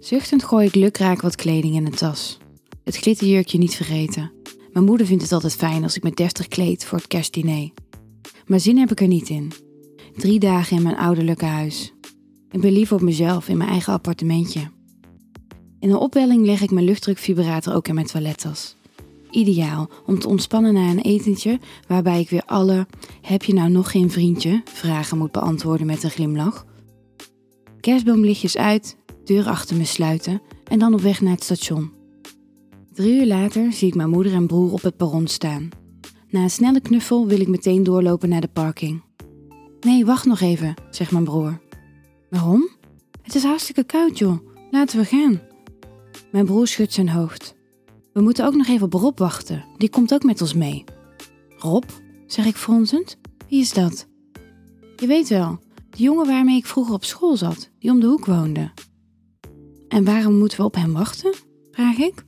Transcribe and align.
Zuchtend 0.00 0.44
gooi 0.44 0.66
ik 0.66 0.74
lukraak 0.74 1.20
wat 1.20 1.34
kleding 1.34 1.74
in 1.74 1.84
de 1.84 1.90
tas. 1.90 2.38
Het 2.84 2.96
glitterjurkje 2.96 3.58
niet 3.58 3.74
vergeten. 3.74 4.32
Mijn 4.72 4.84
moeder 4.84 5.06
vindt 5.06 5.22
het 5.22 5.32
altijd 5.32 5.56
fijn 5.56 5.82
als 5.82 5.96
ik 5.96 6.02
me 6.02 6.10
deftig 6.10 6.48
kleed 6.48 6.84
voor 6.84 6.98
het 6.98 7.06
kerstdiner. 7.06 7.70
Maar 8.46 8.60
zin 8.60 8.78
heb 8.78 8.90
ik 8.90 9.00
er 9.00 9.06
niet 9.06 9.28
in. 9.28 9.52
Drie 10.16 10.38
dagen 10.38 10.76
in 10.76 10.82
mijn 10.82 10.96
ouderlijke 10.96 11.44
huis. 11.44 11.92
Ik 12.50 12.60
ben 12.60 12.72
liever 12.72 12.96
op 12.96 13.02
mezelf 13.02 13.48
in 13.48 13.56
mijn 13.56 13.70
eigen 13.70 13.92
appartementje. 13.92 14.60
In 15.80 15.90
een 15.90 15.96
opwelling 15.96 16.44
leg 16.46 16.60
ik 16.62 16.70
mijn 16.70 16.86
luchtdrukvibrator 16.86 17.74
ook 17.74 17.88
in 17.88 17.94
mijn 17.94 18.06
toilettas. 18.06 18.76
Ideaal 19.30 19.90
om 20.06 20.18
te 20.18 20.28
ontspannen 20.28 20.74
na 20.74 20.90
een 20.90 21.00
etentje 21.00 21.60
waarbij 21.88 22.20
ik 22.20 22.30
weer 22.30 22.42
alle 22.46 22.86
heb 23.20 23.42
je 23.42 23.54
nou 23.54 23.70
nog 23.70 23.90
geen 23.90 24.10
vriendje 24.10 24.62
vragen 24.64 25.18
moet 25.18 25.32
beantwoorden 25.32 25.86
met 25.86 26.02
een 26.02 26.10
glimlach. 26.10 26.66
Kerstboomlichtjes 27.80 28.56
uit, 28.56 28.96
deur 29.26 29.46
achter 29.46 29.76
me 29.76 29.84
sluiten 29.84 30.42
en 30.64 30.78
dan 30.78 30.94
op 30.94 31.00
weg 31.00 31.20
naar 31.20 31.32
het 31.32 31.44
station. 31.44 31.92
Drie 32.92 33.20
uur 33.20 33.26
later 33.26 33.72
zie 33.72 33.88
ik 33.88 33.94
mijn 33.94 34.10
moeder 34.10 34.32
en 34.32 34.46
broer 34.46 34.72
op 34.72 34.82
het 34.82 34.96
perron 34.96 35.26
staan. 35.26 35.68
Na 36.28 36.42
een 36.42 36.50
snelle 36.50 36.80
knuffel 36.80 37.26
wil 37.26 37.40
ik 37.40 37.48
meteen 37.48 37.82
doorlopen 37.82 38.28
naar 38.28 38.40
de 38.40 38.48
parking. 38.48 39.02
Nee, 39.80 40.04
wacht 40.04 40.24
nog 40.24 40.40
even, 40.40 40.74
zegt 40.90 41.10
mijn 41.10 41.24
broer. 41.24 41.60
Waarom? 42.30 42.68
Het 43.22 43.34
is 43.34 43.42
hartstikke 43.42 43.84
koud, 43.84 44.18
joh. 44.18 44.38
Laten 44.70 44.98
we 44.98 45.04
gaan. 45.04 45.40
Mijn 46.30 46.44
broer 46.44 46.66
schudt 46.66 46.92
zijn 46.92 47.08
hoofd. 47.08 47.54
We 48.12 48.20
moeten 48.20 48.46
ook 48.46 48.54
nog 48.54 48.66
even 48.66 48.86
op 48.86 48.92
Rob 48.92 49.18
wachten. 49.18 49.64
Die 49.76 49.90
komt 49.90 50.14
ook 50.14 50.24
met 50.24 50.40
ons 50.40 50.54
mee. 50.54 50.84
Rob? 51.58 51.84
zeg 52.26 52.46
ik 52.46 52.56
fronsend. 52.56 53.16
Wie 53.48 53.60
is 53.60 53.72
dat? 53.72 54.06
Je 54.96 55.06
weet 55.06 55.28
wel, 55.28 55.58
de 55.90 56.02
jongen 56.02 56.26
waarmee 56.26 56.56
ik 56.56 56.66
vroeger 56.66 56.94
op 56.94 57.04
school 57.04 57.36
zat, 57.36 57.70
die 57.78 57.90
om 57.90 58.00
de 58.00 58.06
hoek 58.06 58.24
woonde. 58.24 58.70
En 59.96 60.04
waarom 60.04 60.34
moeten 60.34 60.58
we 60.58 60.64
op 60.64 60.74
hem 60.74 60.92
wachten? 60.92 61.34
vraag 61.70 61.96
ik. 61.96 62.24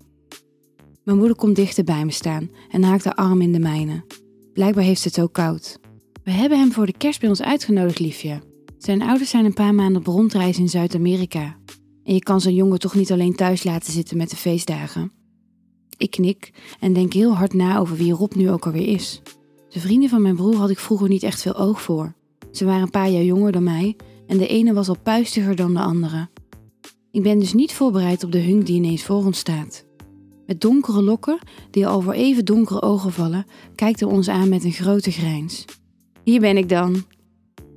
Mijn 1.04 1.18
moeder 1.18 1.36
komt 1.36 1.56
dichter 1.56 1.84
bij 1.84 2.04
me 2.04 2.10
staan 2.10 2.50
en 2.70 2.82
haakt 2.82 3.04
haar 3.04 3.14
arm 3.14 3.40
in 3.40 3.52
de 3.52 3.58
mijne. 3.58 4.04
Blijkbaar 4.52 4.84
heeft 4.84 5.04
het 5.04 5.20
ook 5.20 5.32
koud. 5.32 5.78
We 6.24 6.30
hebben 6.30 6.58
hem 6.58 6.72
voor 6.72 6.86
de 6.86 6.96
kerst 6.96 7.20
bij 7.20 7.28
ons 7.28 7.42
uitgenodigd, 7.42 7.98
liefje. 7.98 8.40
Zijn 8.78 9.02
ouders 9.02 9.30
zijn 9.30 9.44
een 9.44 9.54
paar 9.54 9.74
maanden 9.74 10.00
op 10.00 10.06
rondreis 10.06 10.58
in 10.58 10.68
Zuid-Amerika. 10.68 11.56
En 12.04 12.14
je 12.14 12.22
kan 12.22 12.40
zo'n 12.40 12.54
jongen 12.54 12.78
toch 12.78 12.94
niet 12.94 13.12
alleen 13.12 13.34
thuis 13.34 13.64
laten 13.64 13.92
zitten 13.92 14.16
met 14.16 14.30
de 14.30 14.36
feestdagen. 14.36 15.12
Ik 15.96 16.10
knik 16.10 16.52
en 16.80 16.92
denk 16.92 17.12
heel 17.12 17.34
hard 17.34 17.54
na 17.54 17.78
over 17.78 17.96
wie 17.96 18.12
Rob 18.12 18.34
nu 18.34 18.50
ook 18.50 18.66
alweer 18.66 18.88
is. 18.88 19.22
De 19.68 19.80
vrienden 19.80 20.08
van 20.08 20.22
mijn 20.22 20.36
broer 20.36 20.56
had 20.56 20.70
ik 20.70 20.78
vroeger 20.78 21.08
niet 21.08 21.22
echt 21.22 21.42
veel 21.42 21.56
oog 21.56 21.82
voor. 21.82 22.14
Ze 22.52 22.64
waren 22.64 22.82
een 22.82 22.90
paar 22.90 23.10
jaar 23.10 23.24
jonger 23.24 23.52
dan 23.52 23.62
mij 23.62 23.96
en 24.26 24.38
de 24.38 24.46
ene 24.46 24.72
was 24.72 24.88
al 24.88 24.98
puistiger 25.02 25.56
dan 25.56 25.74
de 25.74 25.80
andere. 25.80 26.28
Ik 27.18 27.24
ben 27.24 27.38
dus 27.38 27.52
niet 27.52 27.72
voorbereid 27.72 28.24
op 28.24 28.32
de 28.32 28.38
hunk 28.38 28.66
die 28.66 28.76
ineens 28.76 29.02
voor 29.02 29.24
ons 29.24 29.38
staat. 29.38 29.84
Met 30.46 30.60
donkere 30.60 31.02
lokken, 31.02 31.38
die 31.70 31.86
al 31.86 32.00
voor 32.00 32.12
even 32.12 32.44
donkere 32.44 32.82
ogen 32.82 33.12
vallen, 33.12 33.46
kijkt 33.74 34.00
hij 34.00 34.08
ons 34.08 34.28
aan 34.28 34.48
met 34.48 34.64
een 34.64 34.72
grote 34.72 35.10
grijns. 35.10 35.64
Hier 36.24 36.40
ben 36.40 36.56
ik 36.56 36.68
dan. 36.68 36.94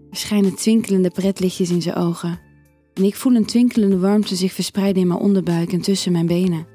Er 0.10 0.18
schijnen 0.18 0.56
twinkelende 0.56 1.10
pretlichtjes 1.10 1.70
in 1.70 1.82
zijn 1.82 1.96
ogen. 1.96 2.40
En 2.94 3.04
ik 3.04 3.16
voel 3.16 3.36
een 3.36 3.46
twinkelende 3.46 4.00
warmte 4.00 4.36
zich 4.36 4.54
verspreiden 4.54 5.02
in 5.02 5.08
mijn 5.08 5.20
onderbuik 5.20 5.74
en 5.74 5.82
tussen 5.82 6.12
mijn 6.12 6.28
benen. 6.28 6.68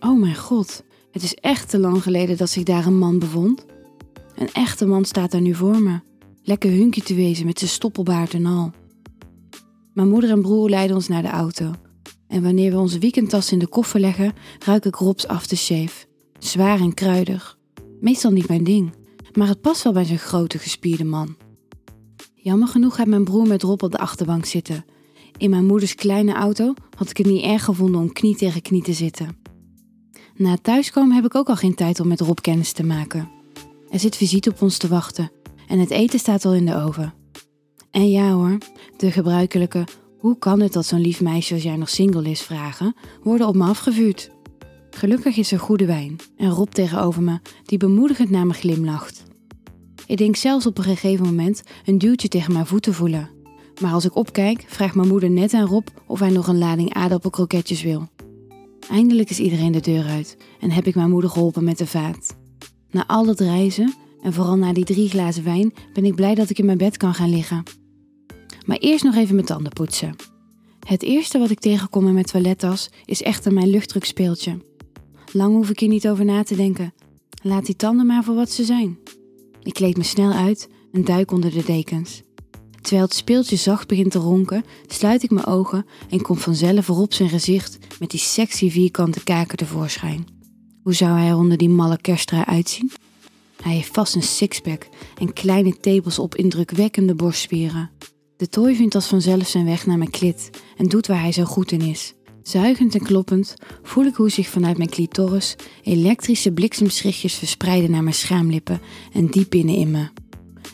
Oh 0.00 0.20
mijn 0.20 0.36
god, 0.36 0.84
het 1.10 1.22
is 1.22 1.34
echt 1.34 1.70
te 1.70 1.78
lang 1.78 2.02
geleden 2.02 2.36
dat 2.36 2.50
zich 2.50 2.62
daar 2.62 2.86
een 2.86 2.98
man 2.98 3.18
bevond. 3.18 3.64
Een 4.34 4.52
echte 4.52 4.86
man 4.86 5.04
staat 5.04 5.30
daar 5.30 5.40
nu 5.40 5.54
voor 5.54 5.82
me. 5.82 6.00
Lekker 6.42 6.70
hunkje 6.70 7.02
te 7.02 7.14
wezen 7.14 7.46
met 7.46 7.58
zijn 7.58 7.70
stoppelbaard 7.70 8.34
en 8.34 8.46
al. 8.46 8.70
Mijn 9.94 10.08
moeder 10.08 10.30
en 10.30 10.42
broer 10.42 10.68
leiden 10.68 10.96
ons 10.96 11.08
naar 11.08 11.22
de 11.22 11.28
auto. 11.28 11.70
En 12.28 12.42
wanneer 12.42 12.70
we 12.70 12.78
onze 12.78 12.98
weekendtas 12.98 13.52
in 13.52 13.58
de 13.58 13.66
koffer 13.66 14.00
leggen, 14.00 14.32
ruik 14.64 14.84
ik 14.84 14.94
Rob's 14.94 15.26
aftershave. 15.26 16.06
Zwaar 16.38 16.80
en 16.80 16.94
kruidig. 16.94 17.58
Meestal 18.00 18.30
niet 18.30 18.48
mijn 18.48 18.64
ding, 18.64 18.92
maar 19.32 19.48
het 19.48 19.60
past 19.60 19.82
wel 19.82 19.92
bij 19.92 20.04
zijn 20.04 20.18
grote 20.18 20.58
gespierde 20.58 21.04
man. 21.04 21.36
Jammer 22.34 22.68
genoeg 22.68 22.94
gaat 22.94 23.06
mijn 23.06 23.24
broer 23.24 23.46
met 23.46 23.62
Rob 23.62 23.82
op 23.82 23.90
de 23.90 23.98
achterbank 23.98 24.44
zitten. 24.44 24.84
In 25.36 25.50
mijn 25.50 25.66
moeders 25.66 25.94
kleine 25.94 26.32
auto 26.32 26.74
had 26.96 27.10
ik 27.10 27.16
het 27.16 27.26
niet 27.26 27.42
erg 27.42 27.64
gevonden 27.64 28.00
om 28.00 28.12
knie 28.12 28.36
tegen 28.36 28.62
knie 28.62 28.82
te 28.82 28.92
zitten. 28.92 29.36
Na 30.34 30.56
thuiskomen 30.62 31.14
heb 31.14 31.24
ik 31.24 31.34
ook 31.34 31.48
al 31.48 31.56
geen 31.56 31.74
tijd 31.74 32.00
om 32.00 32.08
met 32.08 32.20
Rob 32.20 32.38
kennis 32.40 32.72
te 32.72 32.84
maken. 32.84 33.28
Er 33.90 33.98
zit 33.98 34.16
visite 34.16 34.50
op 34.50 34.62
ons 34.62 34.76
te 34.76 34.88
wachten 34.88 35.30
en 35.66 35.78
het 35.78 35.90
eten 35.90 36.18
staat 36.18 36.44
al 36.44 36.54
in 36.54 36.66
de 36.66 36.74
oven. 36.74 37.14
En 37.90 38.10
ja 38.10 38.32
hoor, 38.32 38.58
de 38.96 39.10
gebruikelijke 39.10 39.84
hoe 40.18 40.38
kan 40.38 40.60
het 40.60 40.72
dat 40.72 40.86
zo'n 40.86 41.00
lief 41.00 41.20
meisje 41.20 41.54
als 41.54 41.62
jij 41.62 41.76
nog 41.76 41.88
single 41.88 42.30
is 42.30 42.42
vragen, 42.42 42.94
worden 43.22 43.46
op 43.46 43.56
me 43.56 43.64
afgevuurd. 43.64 44.30
Gelukkig 44.90 45.36
is 45.36 45.52
er 45.52 45.58
goede 45.58 45.86
wijn 45.86 46.16
en 46.36 46.50
Rob 46.50 46.68
tegenover 46.68 47.22
me 47.22 47.38
die 47.64 47.78
bemoedigend 47.78 48.30
naar 48.30 48.46
me 48.46 48.52
glimlacht. 48.52 49.24
Ik 50.06 50.16
denk 50.16 50.36
zelfs 50.36 50.66
op 50.66 50.78
een 50.78 50.84
gegeven 50.84 51.24
moment 51.24 51.62
een 51.84 51.98
duwtje 51.98 52.28
tegen 52.28 52.52
mijn 52.52 52.66
voeten 52.66 52.94
voelen. 52.94 53.30
Maar 53.80 53.92
als 53.92 54.04
ik 54.04 54.16
opkijk, 54.16 54.64
vraagt 54.66 54.94
mijn 54.94 55.08
moeder 55.08 55.30
net 55.30 55.54
aan 55.54 55.66
Rob 55.66 55.86
of 56.06 56.18
hij 56.20 56.30
nog 56.30 56.48
een 56.48 56.58
lading 56.58 56.94
aardappelkroketjes 56.94 57.82
wil. 57.82 58.08
Eindelijk 58.90 59.30
is 59.30 59.38
iedereen 59.38 59.72
de 59.72 59.80
deur 59.80 60.04
uit 60.04 60.36
en 60.60 60.70
heb 60.70 60.86
ik 60.86 60.94
mijn 60.94 61.10
moeder 61.10 61.30
geholpen 61.30 61.64
met 61.64 61.78
de 61.78 61.86
vaat. 61.86 62.36
Na 62.90 63.06
al 63.06 63.26
het 63.26 63.40
reizen 63.40 63.94
en 64.22 64.32
vooral 64.32 64.56
na 64.56 64.72
die 64.72 64.84
drie 64.84 65.08
glazen 65.08 65.44
wijn 65.44 65.74
ben 65.92 66.04
ik 66.04 66.14
blij 66.14 66.34
dat 66.34 66.50
ik 66.50 66.58
in 66.58 66.64
mijn 66.64 66.78
bed 66.78 66.96
kan 66.96 67.14
gaan 67.14 67.30
liggen. 67.30 67.62
Maar 68.68 68.76
eerst 68.76 69.04
nog 69.04 69.14
even 69.14 69.34
mijn 69.34 69.46
tanden 69.46 69.72
poetsen. 69.72 70.16
Het 70.86 71.02
eerste 71.02 71.38
wat 71.38 71.50
ik 71.50 71.58
tegenkom 71.58 72.06
in 72.06 72.12
mijn 72.12 72.24
toilettas 72.24 72.90
is 73.04 73.22
echter 73.22 73.52
mijn 73.52 73.68
luchtdrukspeeltje. 73.68 74.58
Lang 75.32 75.54
hoef 75.54 75.70
ik 75.70 75.80
hier 75.80 75.88
niet 75.88 76.08
over 76.08 76.24
na 76.24 76.42
te 76.42 76.56
denken. 76.56 76.94
Laat 77.42 77.66
die 77.66 77.76
tanden 77.76 78.06
maar 78.06 78.24
voor 78.24 78.34
wat 78.34 78.50
ze 78.50 78.64
zijn. 78.64 78.98
Ik 79.62 79.72
kleed 79.72 79.96
me 79.96 80.02
snel 80.02 80.32
uit 80.32 80.68
en 80.92 81.04
duik 81.04 81.32
onder 81.32 81.50
de 81.50 81.64
dekens. 81.64 82.22
Terwijl 82.80 83.02
het 83.02 83.14
speeltje 83.14 83.56
zacht 83.56 83.88
begint 83.88 84.10
te 84.10 84.18
ronken, 84.18 84.64
sluit 84.86 85.22
ik 85.22 85.30
mijn 85.30 85.46
ogen 85.46 85.86
en 86.10 86.22
kom 86.22 86.36
vanzelf 86.36 86.90
op 86.90 87.12
zijn 87.12 87.28
gezicht 87.28 87.78
met 88.00 88.10
die 88.10 88.20
sexy 88.20 88.70
vierkante 88.70 89.24
kaken 89.24 89.56
tevoorschijn. 89.56 90.26
Hoe 90.82 90.94
zou 90.94 91.18
hij 91.18 91.28
er 91.28 91.36
onder 91.36 91.58
die 91.58 91.68
malle 91.68 92.00
kersttrui 92.00 92.44
uitzien? 92.44 92.90
Hij 93.62 93.72
heeft 93.72 93.94
vast 93.94 94.14
een 94.14 94.22
sixpack 94.22 94.88
en 95.18 95.32
kleine 95.32 95.80
tepels 95.80 96.18
op 96.18 96.34
indrukwekkende 96.34 97.14
borstspieren. 97.14 97.90
De 98.38 98.48
tooi 98.48 98.76
vindt 98.76 98.94
als 98.94 99.06
vanzelf 99.06 99.48
zijn 99.48 99.64
weg 99.64 99.86
naar 99.86 99.98
mijn 99.98 100.10
klit 100.10 100.50
en 100.76 100.86
doet 100.86 101.06
waar 101.06 101.20
hij 101.20 101.32
zo 101.32 101.44
goed 101.44 101.72
in 101.72 101.80
is. 101.80 102.14
Zuigend 102.42 102.94
en 102.94 103.02
kloppend 103.02 103.54
voel 103.82 104.04
ik 104.04 104.14
hoe 104.14 104.30
zich 104.30 104.48
vanuit 104.48 104.76
mijn 104.76 104.88
clitoris 104.88 105.56
elektrische 105.82 106.52
bliksemschichtjes 106.52 107.34
verspreiden 107.34 107.90
naar 107.90 108.02
mijn 108.02 108.14
schaamlippen 108.14 108.80
en 109.12 109.26
diep 109.26 109.50
binnen 109.50 109.74
in 109.74 109.90
me. 109.90 110.08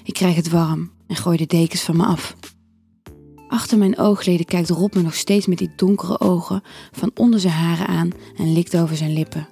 Ik 0.03 0.15
krijg 0.15 0.37
het 0.37 0.49
warm 0.49 0.91
en 1.07 1.17
gooi 1.17 1.37
de 1.37 1.47
dekens 1.47 1.83
van 1.83 1.97
me 1.97 2.05
af. 2.05 2.37
Achter 3.49 3.79
mijn 3.79 3.99
oogleden 3.99 4.47
kijkt 4.47 4.71
Rob 4.71 4.95
me 4.95 5.03
nog 5.03 5.15
steeds 5.15 5.47
met 5.47 5.59
die 5.59 5.73
donkere 5.77 6.21
ogen 6.21 6.63
van 6.93 7.11
onder 7.15 7.41
zijn 7.41 7.53
haren 7.53 7.87
aan 7.87 8.11
en 8.37 8.53
likt 8.53 8.77
over 8.77 8.97
zijn 8.97 9.13
lippen. 9.13 9.49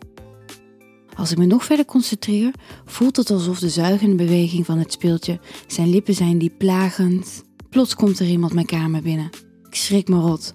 Als 1.17 1.31
ik 1.31 1.39
me 1.39 1.47
nog 1.47 1.65
verder 1.65 1.85
concentreer, 1.85 2.51
voelt 2.85 3.17
het 3.17 3.31
alsof 3.31 3.59
de 3.59 3.69
zuigende 3.69 4.17
beweging 4.17 4.67
van 4.67 4.79
het 4.79 4.93
speeltje 4.93 5.41
zijn 5.67 5.91
lippen 5.91 6.15
zijn 6.15 6.39
die 6.39 6.55
plagend. 6.59 7.51
Plots 7.73 7.95
komt 7.95 8.19
er 8.19 8.27
iemand 8.27 8.53
mijn 8.53 8.67
kamer 8.67 9.03
binnen. 9.03 9.31
Ik 9.69 9.75
schrik 9.75 10.09
me 10.09 10.17
rot. 10.17 10.55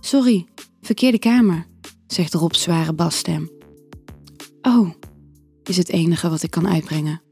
Sorry, 0.00 0.46
verkeerde 0.80 1.18
kamer, 1.18 1.66
zegt 2.06 2.34
Rob's 2.34 2.62
zware 2.62 2.92
basstem. 2.92 3.50
Oh, 4.62 4.90
is 5.62 5.76
het 5.76 5.88
enige 5.88 6.28
wat 6.28 6.42
ik 6.42 6.50
kan 6.50 6.68
uitbrengen. 6.68 7.22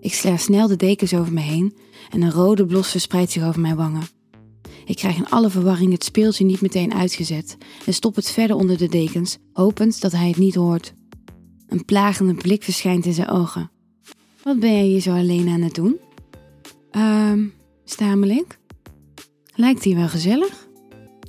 Ik 0.00 0.14
sla 0.14 0.36
snel 0.36 0.68
de 0.68 0.76
dekens 0.76 1.14
over 1.14 1.32
me 1.32 1.40
heen 1.40 1.76
en 2.10 2.22
een 2.22 2.30
rode 2.30 2.66
blos 2.66 2.90
verspreidt 2.90 3.30
zich 3.30 3.44
over 3.44 3.60
mijn 3.60 3.76
wangen. 3.76 4.08
Ik 4.84 4.96
krijg 4.96 5.16
in 5.16 5.28
alle 5.28 5.50
verwarring 5.50 5.92
het 5.92 6.04
speeltje 6.04 6.44
niet 6.44 6.60
meteen 6.60 6.94
uitgezet 6.94 7.56
en 7.86 7.94
stop 7.94 8.14
het 8.14 8.30
verder 8.30 8.56
onder 8.56 8.78
de 8.78 8.88
dekens, 8.88 9.38
hopend 9.52 10.00
dat 10.00 10.12
hij 10.12 10.28
het 10.28 10.38
niet 10.38 10.54
hoort. 10.54 10.94
Een 11.66 11.84
plagende 11.84 12.34
blik 12.34 12.62
verschijnt 12.62 13.06
in 13.06 13.14
zijn 13.14 13.28
ogen. 13.28 13.70
Wat 14.42 14.60
ben 14.60 14.72
jij 14.72 14.86
hier 14.86 15.00
zo 15.00 15.14
alleen 15.14 15.48
aan 15.48 15.62
het 15.62 15.74
doen? 15.74 15.96
Ehm, 16.90 17.44
stamel 17.90 18.28
ik. 18.28 18.58
Lijkt 19.54 19.84
hier 19.84 19.96
wel 19.96 20.08
gezellig? 20.08 20.68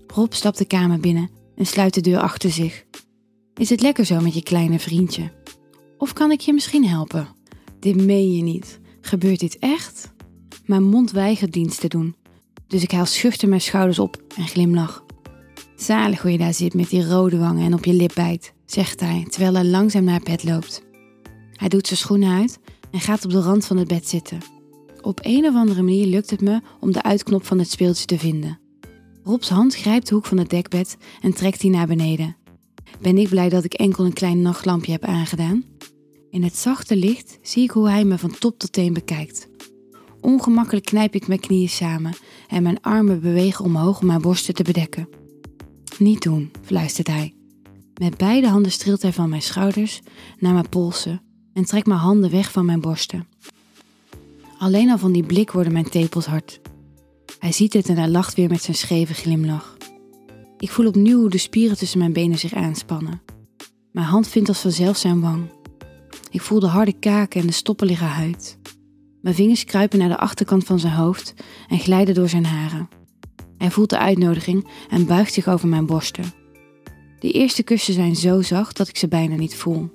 Rob 0.08 0.34
stapt 0.34 0.58
de 0.58 0.66
kamer 0.66 1.00
binnen 1.00 1.30
en 1.56 1.66
sluit 1.66 1.94
de 1.94 2.02
deur 2.02 2.20
achter 2.20 2.52
zich. 2.52 2.86
Is 3.54 3.70
het 3.70 3.82
lekker 3.82 4.06
zo 4.06 4.20
met 4.20 4.34
je 4.34 4.44
kleine 4.44 4.80
vriendje? 4.80 5.32
Of 5.98 6.14
kan 6.14 6.32
ik 6.32 6.40
je 6.40 6.54
misschien 6.54 6.88
helpen? 6.88 7.28
Dit 7.80 7.96
meen 8.06 8.32
je 8.36 8.44
niet. 8.44 8.80
Gebeurt 9.02 9.40
dit 9.40 9.58
echt? 9.60 10.12
Mijn 10.66 10.84
mond 10.84 11.12
weigert 11.12 11.54
dienst 11.54 11.80
te 11.80 11.88
doen, 11.88 12.16
dus 12.68 12.84
ik 12.84 12.92
haal 12.92 13.06
schuchter 13.06 13.50
mijn 13.50 13.62
schouders 13.62 14.00
op 14.00 14.24
en 14.38 14.48
glimlach. 14.48 15.06
Zalig 15.76 16.22
hoe 16.22 16.32
je 16.32 16.38
daar 16.38 16.54
zit 16.54 16.74
met 16.74 16.90
die 16.90 17.08
rode 17.08 17.38
wangen 17.38 17.66
en 17.66 17.74
op 17.74 17.86
je 17.86 17.94
lip 17.94 18.12
bijt, 18.16 18.54
zegt 18.66 19.00
hij 19.00 19.26
terwijl 19.30 19.54
hij 19.54 19.66
langzaam 19.66 20.04
naar 20.04 20.22
bed 20.24 20.44
loopt. 20.44 20.84
Hij 21.54 21.70
doet 21.70 21.88
zijn 21.88 22.00
schoenen 22.00 22.38
uit 22.38 22.60
en 22.92 23.00
gaat 23.00 23.26
op 23.26 23.32
de 23.32 23.42
rand 23.42 23.66
van 23.66 23.78
het 23.78 23.88
bed 23.88 24.08
zitten. 24.08 24.59
Op 25.02 25.20
een 25.24 25.46
of 25.46 25.56
andere 25.56 25.82
manier 25.82 26.06
lukt 26.06 26.30
het 26.30 26.42
me 26.42 26.62
om 26.80 26.92
de 26.92 27.04
uitknop 27.04 27.46
van 27.46 27.60
het 27.60 27.70
speeltje 27.70 28.06
te 28.06 28.20
vinden. 28.20 28.60
Robs 29.24 29.50
hand 29.50 29.76
grijpt 29.76 30.08
de 30.08 30.14
hoek 30.14 30.26
van 30.26 30.38
het 30.38 30.50
dekbed 30.50 30.98
en 31.22 31.34
trekt 31.34 31.62
die 31.62 31.70
naar 31.70 31.88
beneden. 31.88 32.36
Ben 33.02 33.18
ik 33.18 33.30
blij 33.30 33.50
dat 33.50 33.64
ik 33.64 33.74
enkel 33.74 34.06
een 34.06 34.14
klein 34.14 34.42
nachtlampje 34.42 34.92
heb 34.92 35.04
aangedaan? 35.04 35.64
In 36.30 36.44
het 36.44 36.56
zachte 36.56 36.96
licht 36.96 37.40
zie 37.42 37.64
ik 37.64 37.72
hoe 37.72 37.90
hij 37.90 38.04
me 38.04 38.18
van 38.18 38.38
top 38.40 38.60
tot 38.60 38.74
teen 38.74 38.94
bekijkt. 38.94 39.48
Ongemakkelijk 40.22 40.86
knijp 40.86 41.16
ik 41.16 41.28
mijn 41.28 41.40
knieën 41.40 41.70
samen 41.70 42.14
en 42.48 42.64
mijn 42.64 42.82
armen 42.82 43.22
bewegen 43.22 43.66
omhoog 43.66 44.00
om 44.00 44.06
mijn 44.06 44.22
borsten 44.22 44.54
te 44.54 44.64
bedekken. 44.64 45.10
Niet 45.98 46.22
doen, 46.22 46.52
fluistert 46.62 47.08
hij. 47.08 47.34
Met 47.94 48.18
beide 48.18 48.48
handen 48.48 48.72
streelt 48.72 49.02
hij 49.02 49.14
van 49.14 49.30
mijn 49.30 49.42
schouders 49.42 50.02
naar 50.40 50.54
mijn 50.54 50.70
polsen 50.70 51.22
en 51.54 51.66
trekt 51.66 51.88
mijn 51.88 52.00
handen 52.00 52.32
weg 52.32 52.52
van 52.52 52.66
mijn 52.66 52.82
borsten. 52.82 53.28
Alleen 54.60 54.90
al 54.90 54.98
van 54.98 55.12
die 55.12 55.24
blik 55.24 55.52
worden 55.52 55.74
mijn 55.74 55.90
tepels 55.90 56.26
hard. 56.26 56.62
Hij 57.40 57.52
ziet 57.52 57.74
het 57.74 57.90
en 57.90 57.98
hij 57.98 58.10
lacht 58.10 58.36
weer 58.36 58.50
met 58.50 58.62
zijn 58.62 58.78
scheve 58.78 59.14
glimlach. 59.14 59.78
Ik 60.58 60.70
voel 60.70 60.88
opnieuw 60.88 61.20
hoe 61.20 61.30
de 61.30 61.38
spieren 61.38 61.78
tussen 61.78 62.00
mijn 62.00 62.14
benen 62.14 62.38
zich 62.38 62.54
aanspannen. 62.54 63.22
Mijn 63.92 64.06
hand 64.06 64.28
vindt 64.28 64.50
als 64.50 64.60
vanzelf 64.60 64.98
zijn 64.98 65.22
wang. 65.22 65.50
Ik 66.32 66.42
voel 66.42 66.60
de 66.60 66.68
harde 66.68 66.94
kaken 66.94 67.42
en 67.42 67.48
de 67.48 67.54
stoppelige 67.54 68.04
huid. 68.04 68.58
Mijn 69.22 69.36
vingers 69.36 69.64
kruipen 69.64 70.00
naar 70.00 70.10
de 70.10 70.18
achterkant 70.18 70.64
van 70.64 70.80
zijn 70.80 70.94
hoofd 70.94 71.34
en 71.68 71.80
glijden 71.80 72.16
door 72.16 72.30
zijn 72.30 72.46
haren. 72.46 72.90
Hij 73.58 73.72
voelt 73.72 73.90
de 73.90 73.98
uitnodiging 73.98 74.68
en 74.90 75.06
buigt 75.06 75.34
zich 75.34 75.48
over 75.48 75.68
mijn 75.68 75.86
borsten. 75.86 76.34
De 77.20 77.32
eerste 77.32 77.64
kussen 77.64 77.94
zijn 77.94 78.16
zo 78.16 78.42
zacht 78.42 78.78
dat 78.78 78.88
ik 78.88 78.98
ze 78.98 79.08
bijna 79.08 79.36
niet 79.36 79.56
voel. 79.56 79.90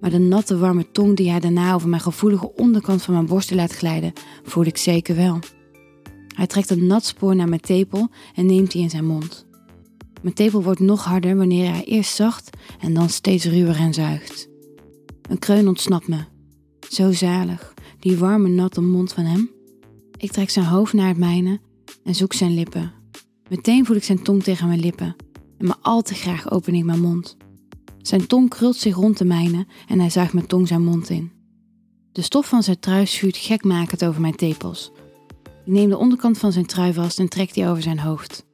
Maar 0.00 0.10
de 0.10 0.18
natte 0.18 0.58
warme 0.58 0.90
tong 0.90 1.16
die 1.16 1.30
hij 1.30 1.40
daarna 1.40 1.74
over 1.74 1.88
mijn 1.88 2.02
gevoelige 2.02 2.54
onderkant 2.54 3.02
van 3.02 3.14
mijn 3.14 3.26
borsten 3.26 3.56
laat 3.56 3.72
glijden, 3.72 4.12
voel 4.42 4.64
ik 4.64 4.76
zeker 4.76 5.16
wel. 5.16 5.38
Hij 6.34 6.46
trekt 6.46 6.70
een 6.70 6.86
nat 6.86 7.04
spoor 7.04 7.36
naar 7.36 7.48
mijn 7.48 7.60
tepel 7.60 8.08
en 8.34 8.46
neemt 8.46 8.70
die 8.70 8.82
in 8.82 8.90
zijn 8.90 9.06
mond. 9.06 9.46
Mijn 10.22 10.34
tepel 10.34 10.62
wordt 10.62 10.80
nog 10.80 11.04
harder 11.04 11.36
wanneer 11.36 11.70
hij 11.70 11.84
eerst 11.84 12.14
zacht 12.14 12.56
en 12.80 12.94
dan 12.94 13.08
steeds 13.08 13.44
ruwer 13.44 13.76
en 13.76 13.94
zuigt. 13.94 14.48
Een 15.28 15.38
kreun 15.38 15.68
ontsnapt 15.68 16.08
me. 16.08 16.24
Zo 16.88 17.12
zalig, 17.12 17.74
die 17.98 18.16
warme 18.16 18.48
natte 18.48 18.80
mond 18.80 19.12
van 19.12 19.24
hem. 19.24 19.50
Ik 20.16 20.32
trek 20.32 20.50
zijn 20.50 20.66
hoofd 20.66 20.92
naar 20.92 21.08
het 21.08 21.18
mijne 21.18 21.60
en 22.04 22.14
zoek 22.14 22.32
zijn 22.32 22.54
lippen. 22.54 22.92
Meteen 23.48 23.86
voel 23.86 23.96
ik 23.96 24.04
zijn 24.04 24.22
tong 24.22 24.42
tegen 24.42 24.68
mijn 24.68 24.80
lippen 24.80 25.16
en 25.58 25.66
maar 25.66 25.78
al 25.82 26.02
te 26.02 26.14
graag 26.14 26.50
open 26.50 26.74
ik 26.74 26.84
mijn 26.84 27.00
mond. 27.00 27.36
Zijn 28.02 28.26
tong 28.26 28.48
krult 28.48 28.76
zich 28.76 28.94
rond 28.94 29.18
de 29.18 29.24
mijne 29.24 29.66
en 29.88 30.00
hij 30.00 30.10
zuigt 30.10 30.32
mijn 30.32 30.46
tong 30.46 30.68
zijn 30.68 30.84
mond 30.84 31.10
in. 31.10 31.32
De 32.12 32.22
stof 32.22 32.48
van 32.48 32.62
zijn 32.62 32.78
trui 32.78 33.06
schuurt 33.06 33.36
gekmakend 33.36 34.04
over 34.04 34.20
mijn 34.20 34.36
tepels. 34.36 34.92
Ik 35.42 35.72
neem 35.72 35.88
de 35.88 35.96
onderkant 35.96 36.38
van 36.38 36.52
zijn 36.52 36.66
trui 36.66 36.92
vast 36.92 37.18
en 37.18 37.28
trek 37.28 37.54
die 37.54 37.66
over 37.66 37.82
zijn 37.82 37.98
hoofd. 37.98 38.46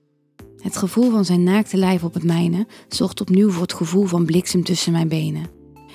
Het 0.58 0.76
gevoel 0.76 1.10
van 1.10 1.24
zijn 1.24 1.42
naakte 1.42 1.76
lijf 1.76 2.04
op 2.04 2.14
het 2.14 2.24
mijne 2.24 2.66
zorgt 2.88 3.20
opnieuw 3.20 3.50
voor 3.50 3.62
het 3.62 3.72
gevoel 3.72 4.04
van 4.04 4.24
bliksem 4.24 4.64
tussen 4.64 4.92
mijn 4.92 5.08
benen. 5.08 5.46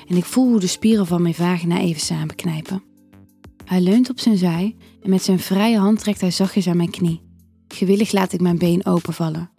En 0.07 0.17
ik 0.17 0.25
voel 0.25 0.49
hoe 0.49 0.59
de 0.59 0.67
spieren 0.67 1.07
van 1.07 1.21
mijn 1.21 1.33
vagina 1.33 1.79
even 1.79 2.01
samenknijpen. 2.01 2.83
Hij 3.65 3.81
leunt 3.81 4.09
op 4.09 4.19
zijn 4.19 4.37
zij 4.37 4.75
en 5.03 5.09
met 5.09 5.23
zijn 5.23 5.39
vrije 5.39 5.77
hand 5.77 5.99
trekt 5.99 6.21
hij 6.21 6.31
zachtjes 6.31 6.67
aan 6.67 6.77
mijn 6.77 6.91
knie. 6.91 7.21
Gewillig 7.67 8.11
laat 8.11 8.33
ik 8.33 8.41
mijn 8.41 8.57
been 8.57 8.85
openvallen. 8.85 9.49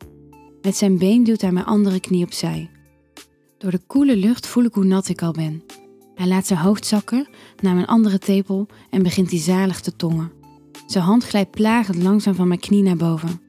Met 0.63 0.77
zijn 0.77 0.99
been 0.99 1.25
duwt 1.25 1.41
hij 1.41 1.53
mijn 1.53 1.67
andere 1.67 2.01
knie 2.01 2.25
opzij. 2.25 2.71
Door 3.61 3.71
de 3.71 3.81
koele 3.87 4.17
lucht 4.17 4.47
voel 4.47 4.65
ik 4.65 4.75
hoe 4.75 4.85
nat 4.85 5.09
ik 5.09 5.23
al 5.23 5.33
ben. 5.33 5.62
Hij 6.15 6.27
laat 6.27 6.47
zijn 6.47 6.59
hoofd 6.59 6.87
zakken 6.87 7.29
naar 7.62 7.75
mijn 7.75 7.87
andere 7.87 8.19
tepel 8.19 8.67
en 8.91 9.03
begint 9.03 9.29
die 9.29 9.41
zalig 9.41 9.81
te 9.81 9.97
tongen. 9.97 10.33
Zijn 10.87 11.05
hand 11.05 11.25
glijdt 11.25 11.51
plagend 11.51 12.03
langzaam 12.03 12.35
van 12.35 12.49
mijn 12.49 12.61
knie 12.61 12.83
naar 12.83 12.97
boven. 12.97 13.41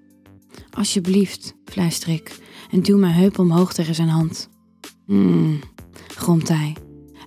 Alsjeblieft, 0.69 1.55
fluister 1.65 2.09
ik 2.09 2.39
en 2.71 2.81
duw 2.81 2.97
mijn 2.97 3.13
heup 3.13 3.39
omhoog 3.39 3.73
tegen 3.73 3.95
zijn 3.95 4.07
hand. 4.07 4.49
Mmm, 5.05 5.59
gromt 6.07 6.47
hij 6.47 6.75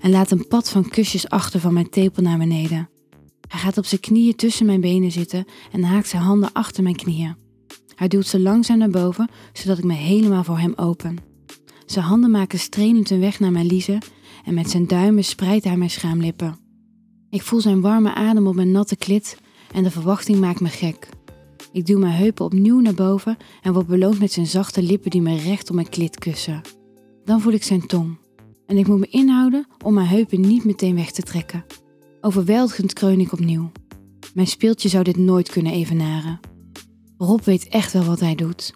en 0.01 0.11
laat 0.11 0.31
een 0.31 0.49
pad 0.49 0.71
van 0.71 0.89
kusjes 0.89 1.29
achter 1.29 1.61
van 1.61 1.73
mijn 1.73 1.91
tepel 1.91 2.23
naar 2.23 2.39
beneden. 2.39 2.89
Hij 3.49 3.61
gaat 3.61 3.79
op 3.79 3.85
zijn 3.87 4.01
knieën 4.01 4.37
tussen 4.37 4.67
mijn 4.67 4.81
benen 4.81 5.13
zitten 5.13 5.45
en 5.73 5.83
haakt 5.83 6.09
zijn 6.09 6.23
handen 6.23 6.53
achter 6.53 6.83
mijn 6.83 6.97
knieën. 6.97 7.37
Hij 7.95 8.09
duwt 8.09 8.27
ze 8.27 8.41
langzaam 8.41 8.79
naar 8.79 8.91
boven, 8.91 9.31
zodat 9.53 9.79
ik 9.79 9.85
me 9.85 9.95
helemaal 9.95 10.45
voor 10.45 10.59
hem 10.59 10.73
open. 10.77 11.34
Zijn 11.95 12.07
handen 12.07 12.31
maken 12.31 12.59
strelend 12.59 13.11
een 13.11 13.21
weg 13.21 13.41
naar 13.41 13.53
mijn 13.53 13.67
liezen 13.67 13.99
en 14.45 14.55
met 14.55 14.71
zijn 14.71 14.87
duimen 14.87 15.25
spreidt 15.25 15.65
hij 15.65 15.77
mijn 15.77 15.91
schaamlippen. 15.91 16.59
Ik 17.31 17.43
voel 17.43 17.61
zijn 17.61 17.81
warme 17.81 18.15
adem 18.15 18.47
op 18.47 18.55
mijn 18.55 18.71
natte 18.71 18.97
klit 18.97 19.39
en 19.73 19.83
de 19.83 19.91
verwachting 19.91 20.39
maakt 20.39 20.61
me 20.61 20.69
gek. 20.69 21.09
Ik 21.73 21.87
duw 21.87 21.99
mijn 21.99 22.13
heupen 22.13 22.45
opnieuw 22.45 22.81
naar 22.81 22.95
boven 22.95 23.37
en 23.63 23.73
word 23.73 23.87
beloond 23.87 24.19
met 24.19 24.33
zijn 24.33 24.47
zachte 24.47 24.83
lippen 24.83 25.11
die 25.11 25.23
me 25.23 25.37
recht 25.37 25.69
op 25.69 25.75
mijn 25.75 25.89
klit 25.89 26.19
kussen. 26.19 26.61
Dan 27.25 27.41
voel 27.41 27.53
ik 27.53 27.63
zijn 27.63 27.87
tong 27.87 28.19
en 28.67 28.77
ik 28.77 28.87
moet 28.87 28.99
me 28.99 29.09
inhouden 29.09 29.67
om 29.85 29.95
mijn 29.95 30.07
heupen 30.07 30.41
niet 30.41 30.65
meteen 30.65 30.95
weg 30.95 31.11
te 31.11 31.23
trekken. 31.23 31.65
Overweldigend 32.21 32.93
kreun 32.93 33.21
ik 33.21 33.33
opnieuw. 33.33 33.73
Mijn 34.35 34.47
speeltje 34.47 34.89
zou 34.89 35.05
dit 35.05 35.17
nooit 35.17 35.51
kunnen 35.51 35.73
evenaren. 35.73 36.41
Rob 37.19 37.41
weet 37.41 37.69
echt 37.69 37.93
wel 37.93 38.05
wat 38.05 38.21
hij 38.21 38.35
doet. 38.35 38.75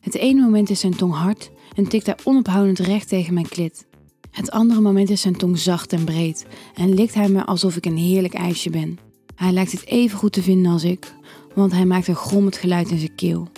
Het 0.00 0.14
ene 0.14 0.40
moment 0.40 0.70
is 0.70 0.80
zijn 0.80 0.96
tong 0.96 1.14
hard 1.14 1.50
en 1.74 1.88
tikt 1.88 2.06
hij 2.06 2.16
onophoudend 2.24 2.78
recht 2.78 3.08
tegen 3.08 3.34
mijn 3.34 3.48
klit. 3.48 3.86
Het 4.30 4.50
andere 4.50 4.80
moment 4.80 5.10
is 5.10 5.20
zijn 5.20 5.36
tong 5.36 5.58
zacht 5.58 5.92
en 5.92 6.04
breed 6.04 6.46
en 6.74 6.94
likt 6.94 7.14
hij 7.14 7.28
me 7.28 7.44
alsof 7.44 7.76
ik 7.76 7.86
een 7.86 7.96
heerlijk 7.96 8.34
ijsje 8.34 8.70
ben. 8.70 8.98
Hij 9.34 9.52
lijkt 9.52 9.72
het 9.72 9.86
even 9.86 10.18
goed 10.18 10.32
te 10.32 10.42
vinden 10.42 10.72
als 10.72 10.84
ik, 10.84 11.14
want 11.54 11.72
hij 11.72 11.84
maakt 11.84 12.08
een 12.08 12.14
grommend 12.14 12.56
geluid 12.56 12.90
in 12.90 12.98
zijn 12.98 13.14
keel. 13.14 13.48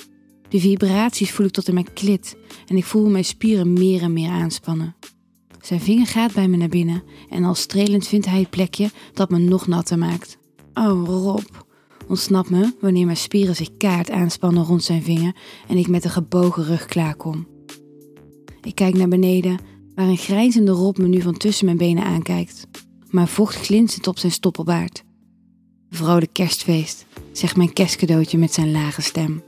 De 0.49 0.61
vibraties 0.61 1.31
voel 1.31 1.47
ik 1.47 1.53
tot 1.53 1.69
in 1.69 1.75
mijn 1.75 1.93
klit 1.93 2.37
en 2.67 2.77
ik 2.77 2.85
voel 2.85 3.09
mijn 3.09 3.25
spieren 3.25 3.73
meer 3.73 4.03
en 4.03 4.13
meer 4.13 4.31
aanspannen. 4.31 4.95
Zijn 5.61 5.81
vinger 5.81 6.07
gaat 6.07 6.33
bij 6.33 6.49
me 6.49 6.57
naar 6.57 6.69
binnen 6.69 7.03
en 7.31 7.45
al 7.45 7.55
strelend 7.55 8.07
vindt 8.07 8.27
hij 8.27 8.41
het 8.41 8.51
plekje 8.51 8.91
dat 9.13 9.31
me 9.31 9.39
nog 9.39 9.67
natter 9.67 9.99
maakt. 9.99 10.39
Oh, 10.75 11.05
Rob, 11.07 11.45
ontsnapt 12.09 12.51
me 12.51 12.75
wanneer 12.81 13.05
mijn 13.05 13.17
spieren 13.17 13.57
zich 13.57 13.77
kaart 13.77 14.11
aanspannen 14.11 14.65
rond 14.65 14.83
zijn 14.83 15.03
vinger 15.03 15.35
en 15.69 15.77
ik 15.77 15.89
met 15.89 16.05
een 16.05 16.11
gebogen 16.11 16.65
rug 16.65 16.87
klaarkom. 16.87 17.54
Ik 18.65 18.75
kijk 18.75 18.95
naar 18.95 19.09
beneden, 19.09 19.59
waar 19.95 20.07
een 20.07 20.17
grijzende 20.17 20.73
Rob 20.73 20.97
me 20.99 21.07
nu 21.09 21.21
van 21.21 21.37
tussen 21.37 21.65
mijn 21.65 21.77
benen 21.77 22.05
aankijkt. 22.05 22.67
Maar 23.11 23.29
vocht 23.29 23.57
glinstert 23.57 24.07
op 24.07 24.19
zijn 24.19 24.33
stoppelbaard. 24.33 25.03
Vrolijk 25.91 26.33
kerstfeest, 26.33 27.07
zegt 27.33 27.57
mijn 27.57 27.73
kerstcadeautje 27.73 28.39
met 28.39 28.53
zijn 28.53 28.73
lage 28.73 29.03
stem. 29.03 29.43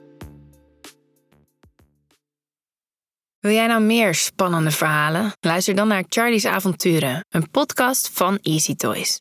Wil 3.38 3.54
jij 3.54 3.66
nou 3.66 3.82
meer 3.82 4.14
spannende 4.14 4.70
verhalen? 4.70 5.32
Luister 5.40 5.74
dan 5.74 5.88
naar 5.88 6.04
Charlie's 6.08 6.44
Avonturen, 6.44 7.26
een 7.28 7.50
podcast 7.50 8.10
van 8.12 8.38
Easy 8.42 8.74
Toys. 8.74 9.14